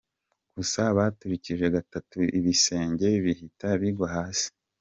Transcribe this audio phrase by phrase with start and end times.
[0.55, 4.47] Gusa baturikije gatatu ibisenge bihita bigwa hasi.